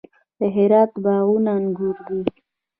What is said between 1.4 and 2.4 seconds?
انګور دي